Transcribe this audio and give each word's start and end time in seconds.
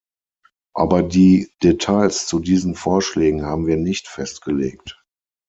Aber 0.73 1.03
die 1.03 1.51
Details 1.61 2.25
zu 2.25 2.39
diesen 2.39 2.73
Vorschlägen 2.73 3.43
haben 3.43 3.67
wir 3.67 3.77
nicht 3.77 4.07
festgelegt. 4.07 4.99